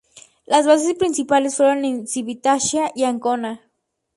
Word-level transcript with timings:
Las 0.47 0.65
bases 0.65 0.95
principales 0.95 1.57
fueron 1.57 1.85
en 1.85 2.07
Civitavecchia 2.07 2.91
y 2.95 3.03
Ancona. 3.03 3.61